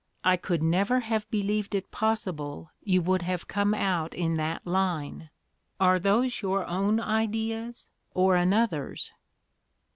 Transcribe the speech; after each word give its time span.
I 0.23 0.35
could 0.35 0.63
never 0.63 1.01
have 1.01 1.29
believed 1.29 1.75
it 1.75 1.91
possible 1.91 2.71
you 2.81 3.03
would 3.03 3.21
have 3.21 3.47
come 3.47 3.75
out 3.75 4.15
in 4.15 4.33
that 4.37 4.65
line. 4.65 5.29
Are 5.79 5.99
those 5.99 6.41
your 6.41 6.65
own 6.65 6.99
ideas 6.99 7.91
or 8.15 8.35
another's?" 8.35 9.11